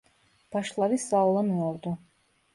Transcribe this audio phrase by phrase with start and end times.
[0.53, 1.97] Başları sallanıyordu.